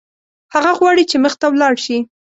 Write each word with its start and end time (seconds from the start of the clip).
هغه 0.53 0.71
غواړي 0.79 1.03
چې 1.09 1.17
مخته 1.23 1.45
ولاړ 1.49 1.73
شي. 1.85 1.97